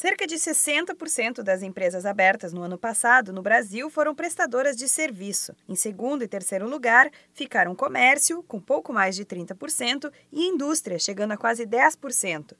Cerca 0.00 0.28
de 0.28 0.36
60% 0.36 1.42
das 1.42 1.60
empresas 1.60 2.06
abertas 2.06 2.52
no 2.52 2.62
ano 2.62 2.78
passado 2.78 3.32
no 3.32 3.42
Brasil 3.42 3.90
foram 3.90 4.14
prestadoras 4.14 4.76
de 4.76 4.86
serviço. 4.86 5.56
Em 5.68 5.74
segundo 5.74 6.22
e 6.22 6.28
terceiro 6.28 6.68
lugar 6.68 7.10
ficaram 7.34 7.74
comércio, 7.74 8.40
com 8.44 8.60
pouco 8.60 8.92
mais 8.92 9.16
de 9.16 9.24
30%, 9.24 10.12
e 10.30 10.46
indústria, 10.46 11.00
chegando 11.00 11.32
a 11.32 11.36
quase 11.36 11.66
10%. 11.66 12.52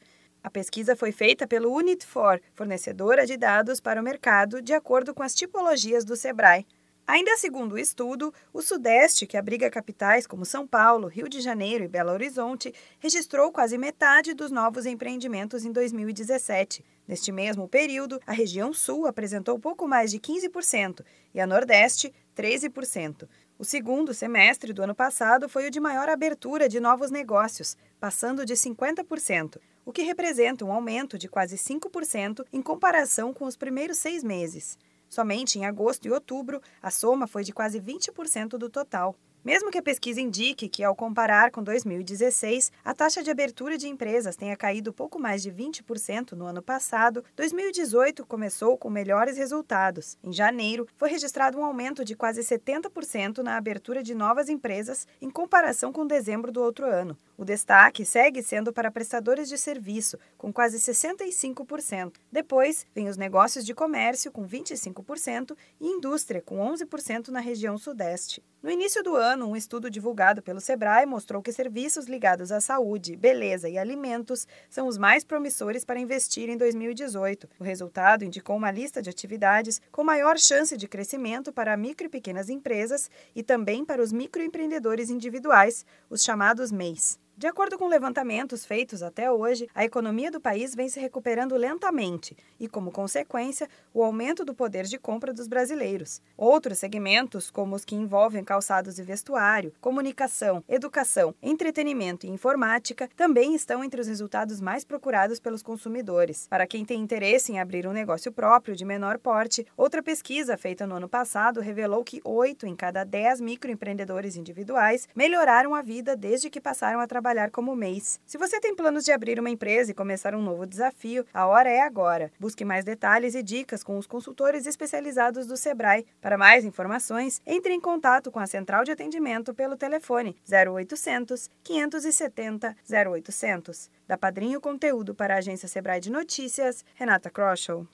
A 0.43 0.51
pesquisa 0.51 0.96
foi 0.96 1.12
feita 1.12 1.46
pelo 1.46 1.71
Unit4, 1.71 2.40
fornecedora 2.56 3.24
de 3.24 3.37
dados 3.37 3.79
para 3.79 4.01
o 4.01 4.05
mercado, 4.05 4.61
de 4.61 4.75
acordo 4.75 5.15
com 5.15 5.23
as 5.23 5.33
tipologias 5.33 6.05
do 6.05 6.17
Sebrae. 6.17 6.67
Ainda 7.09 7.38
segundo 7.38 7.72
o 7.72 7.79
estudo, 7.79 8.35
o 8.53 8.61
Sudeste, 8.61 9.27
que 9.27 9.38
abriga 9.38 9.71
capitais 9.71 10.27
como 10.27 10.45
São 10.45 10.67
Paulo, 10.67 11.06
Rio 11.09 11.27
de 11.27 11.41
Janeiro 11.41 11.83
e 11.83 11.88
Belo 11.88 12.13
Horizonte, 12.13 12.71
registrou 12.99 13.51
quase 13.51 13.79
metade 13.79 14.35
dos 14.35 14.51
novos 14.51 14.85
empreendimentos 14.85 15.65
em 15.65 15.73
2017. 15.73 16.84
Neste 17.09 17.33
mesmo 17.33 17.66
período, 17.66 18.20
a 18.27 18.33
região 18.34 18.74
Sul 18.74 19.06
apresentou 19.06 19.59
pouco 19.59 19.88
mais 19.88 20.10
de 20.10 20.20
15% 20.20 21.02
e 21.32 21.41
a 21.41 21.46
Nordeste, 21.46 22.12
13%. 22.37 23.27
O 23.59 23.65
segundo 23.65 24.12
semestre 24.12 24.74
do 24.74 24.82
ano 24.82 24.95
passado 24.95 25.48
foi 25.48 25.66
o 25.66 25.70
de 25.70 25.80
maior 25.80 26.10
abertura 26.10 26.68
de 26.68 26.79
novos 26.79 27.10
negócios, 27.10 27.74
passando 27.98 28.45
de 28.45 28.52
50%, 28.52 29.56
o 29.82 29.93
que 29.93 30.02
representa 30.02 30.62
um 30.62 30.70
aumento 30.70 31.16
de 31.16 31.27
quase 31.27 31.56
5% 31.56 32.45
em 32.52 32.60
comparação 32.60 33.32
com 33.32 33.46
os 33.46 33.56
primeiros 33.56 33.96
seis 33.96 34.23
meses. 34.23 34.77
Somente 35.08 35.58
em 35.58 35.64
agosto 35.64 36.06
e 36.06 36.10
outubro, 36.10 36.60
a 36.82 36.90
soma 36.90 37.26
foi 37.26 37.42
de 37.44 37.52
quase 37.52 37.80
20% 37.80 38.58
do 38.58 38.68
total. 38.68 39.16
Mesmo 39.48 39.70
que 39.70 39.79
a 39.79 39.83
pesquisa 39.83 40.20
indique 40.20 40.69
que, 40.69 40.84
ao 40.84 40.95
comparar 40.95 41.51
com 41.51 41.62
2016, 41.62 42.70
a 42.84 42.93
taxa 42.93 43.23
de 43.23 43.30
abertura 43.30 43.79
de 43.79 43.88
empresas 43.88 44.37
tenha 44.37 44.55
caído 44.55 44.93
pouco 44.93 45.19
mais 45.19 45.43
de 45.43 45.51
20% 45.51 46.33
no 46.33 46.45
ano 46.45 46.61
passado, 46.61 47.24
2018 47.34 48.27
começou 48.27 48.77
com 48.77 48.91
melhores 48.91 49.38
resultados. 49.38 50.19
Em 50.23 50.34
janeiro, 50.34 50.87
foi 50.98 51.09
registrado 51.09 51.57
um 51.57 51.65
aumento 51.65 52.05
de 52.05 52.15
quase 52.15 52.43
70% 52.43 53.38
na 53.38 53.57
abertura 53.57 54.02
de 54.02 54.15
novas 54.15 54.51
empresas 54.51 55.09
em 55.18 55.30
comparação 55.30 55.95
com 55.95 56.07
dezembro 56.07 56.52
do 56.52 56.60
outro 56.60 56.85
ano. 56.85 57.16
O 57.35 57.43
destaque 57.43 58.05
segue 58.05 58.43
sendo 58.43 58.71
para 58.71 58.90
prestadores 58.90 59.49
de 59.49 59.57
serviço, 59.57 60.18
com 60.37 60.52
quase 60.52 60.77
65%. 60.79 62.16
Depois, 62.30 62.85
vem 62.95 63.09
os 63.09 63.16
negócios 63.16 63.65
de 63.65 63.73
comércio, 63.73 64.31
com 64.31 64.47
25%, 64.47 65.57
e 65.81 65.87
indústria, 65.87 66.43
com 66.43 66.59
11% 66.59 67.29
na 67.29 67.41
região 67.41 67.79
sudeste. 67.79 68.43
No 68.61 68.73
início 68.73 69.05
do 69.05 69.14
ano, 69.14 69.48
um 69.48 69.55
estudo 69.55 69.89
divulgado 69.89 70.42
pelo 70.42 70.61
Sebrae 70.61 71.06
mostrou 71.06 71.41
que 71.41 71.53
serviços 71.53 72.06
ligados 72.06 72.51
à 72.51 72.61
saúde, 72.61 73.15
beleza 73.15 73.69
e 73.69 73.78
alimentos 73.78 74.48
são 74.69 74.89
os 74.89 74.98
mais 74.98 75.23
promissores 75.23 75.84
para 75.84 76.00
investir 76.00 76.48
em 76.48 76.56
2018. 76.56 77.48
O 77.61 77.62
resultado 77.62 78.25
indicou 78.25 78.56
uma 78.56 78.73
lista 78.73 79.00
de 79.00 79.11
atividades 79.11 79.81
com 79.92 80.03
maior 80.03 80.37
chance 80.39 80.77
de 80.77 80.89
crescimento 80.89 81.53
para 81.53 81.77
micro 81.77 82.09
e 82.09 82.11
pequenas 82.11 82.48
empresas 82.48 83.09
e 83.33 83.45
também 83.45 83.84
para 83.84 84.03
os 84.03 84.12
microempreendedores 84.12 85.09
individuais, 85.09 85.87
os 86.11 86.25
chamados 86.25 86.72
MEIs. 86.72 87.17
De 87.39 87.47
acordo 87.47 87.78
com 87.78 87.86
levantamentos 87.86 88.67
feitos 88.67 89.00
até 89.00 89.31
hoje, 89.31 89.69
a 89.72 89.84
economia 89.84 90.28
do 90.28 90.41
país 90.41 90.75
vem 90.75 90.89
se 90.89 90.98
recuperando 90.98 91.55
lentamente 91.55 92.36
e, 92.58 92.67
como 92.67 92.91
consequência, 92.91 93.69
o 93.94 94.03
aumento 94.03 94.44
do 94.44 94.53
poder 94.53 94.86
de 94.86 94.98
compra 94.98 95.33
dos 95.33 95.47
brasileiros. 95.47 96.20
Outros 96.36 96.78
segmentos, 96.78 97.48
como 97.48 97.77
os 97.77 97.84
que 97.84 97.94
envolvem 97.94 98.42
calçados 98.42 98.98
e 98.98 99.05
vestuário, 99.05 99.72
comunicação, 99.81 100.64
educação, 100.69 101.33
entretenimento 101.41 102.27
e 102.27 102.28
informática, 102.28 103.09
também 103.16 103.55
estão 103.55 103.84
entre 103.84 104.00
os 104.00 104.09
resultados 104.09 104.61
mais 104.61 104.84
procurados 104.84 105.39
pelos 105.39 105.62
consumidores. 105.62 106.48
Para 106.48 106.66
quem 106.66 106.84
tem 106.84 107.00
interesse 107.00 107.53
em 107.53 107.61
abrir 107.61 107.86
um 107.86 107.92
negócio 107.92 108.33
próprio 108.33 108.75
de 108.75 108.84
menor 108.84 109.16
porte, 109.16 109.64
outra 109.77 110.03
pesquisa 110.03 110.56
feita 110.56 110.89
no 110.89 110.97
ano 110.97 111.09
passado 111.09 111.61
revelou 111.61 112.03
que 112.03 112.20
8 112.25 112.66
em 112.66 112.75
cada 112.75 113.05
10 113.05 113.41
microempreendedores 113.41 114.34
individuais 114.34 115.09
melhoraram 115.14 115.72
a 115.72 115.82
vida 115.82 116.16
desde 116.16 116.50
que 116.50 116.60
passaram 116.60 116.98
a 116.98 117.06
trabalhar 117.06 117.28
trabalhar 117.28 117.50
como 117.50 117.77
mês. 117.77 118.19
Se 118.25 118.39
você 118.39 118.59
tem 118.59 118.75
planos 118.75 119.05
de 119.05 119.12
abrir 119.12 119.39
uma 119.39 119.50
empresa 119.50 119.91
e 119.91 119.94
começar 119.94 120.34
um 120.34 120.41
novo 120.43 120.65
desafio, 120.65 121.27
a 121.34 121.47
hora 121.47 121.69
é 121.69 121.81
agora. 121.81 122.33
Busque 122.41 122.65
mais 122.65 122.87
detalhes 122.87 123.34
e 123.34 123.43
dicas 123.43 123.83
com 123.83 123.99
os 123.99 124.06
consultores 124.06 124.66
especializados 124.66 125.47
do 125.47 125.56
Sebrae. 125.56 126.06
Para 126.22 126.39
mais 126.39 126.65
informações, 126.65 127.43
entre 127.47 127.75
em 127.75 127.81
contato 127.81 128.31
com 128.31 128.39
a 128.39 128.47
central 128.47 128.83
de 128.83 128.93
atendimento 128.93 129.53
pelo 129.53 129.77
telefone 129.77 130.34
0800 130.50 131.50
570 131.62 132.75
0800. 132.91 133.91
Da 134.06 134.16
Padrinho 134.16 134.59
Conteúdo 134.59 135.15
para 135.15 135.34
a 135.34 135.39
agência 135.39 135.69
Sebrae 135.69 136.00
de 136.00 136.10
Notícias, 136.10 136.83
Renata 136.95 137.28
Kroschel. 137.28 137.87